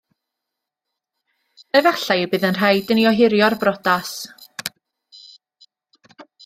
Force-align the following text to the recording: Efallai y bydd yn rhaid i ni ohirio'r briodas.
Efallai 1.81 2.17
y 2.29 2.31
bydd 2.33 2.47
yn 2.51 2.57
rhaid 2.59 2.95
i 2.95 2.99
ni 3.01 3.05
ohirio'r 3.13 3.59
briodas. 3.65 4.19